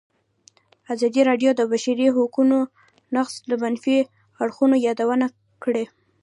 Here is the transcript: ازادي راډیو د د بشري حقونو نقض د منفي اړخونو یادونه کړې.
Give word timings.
ازادي 0.93 1.21
راډیو 1.29 1.51
د 1.55 1.57
د 1.59 1.61
بشري 1.71 2.07
حقونو 2.15 2.57
نقض 3.15 3.33
د 3.49 3.51
منفي 3.63 3.97
اړخونو 4.43 4.75
یادونه 4.87 5.27
کړې. 5.63 5.85